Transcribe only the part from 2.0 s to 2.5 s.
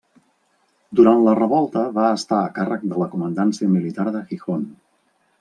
estar a